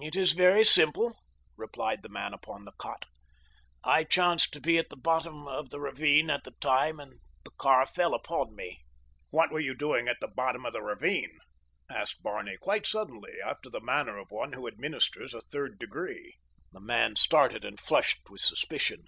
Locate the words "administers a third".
14.68-15.80